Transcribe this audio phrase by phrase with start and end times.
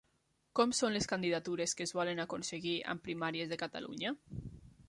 [0.59, 4.17] Com són les candidatures que es volen aconseguir amb Primàries de Catalunya?